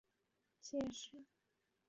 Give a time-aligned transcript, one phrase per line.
[0.03, 0.15] 我觉得很不
[0.63, 1.25] 错的解释